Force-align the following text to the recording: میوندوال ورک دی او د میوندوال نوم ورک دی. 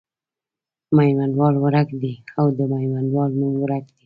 میوندوال 0.95 1.55
ورک 1.63 1.89
دی 2.01 2.13
او 2.39 2.45
د 2.57 2.59
میوندوال 2.73 3.29
نوم 3.39 3.53
ورک 3.63 3.83
دی. 3.89 3.95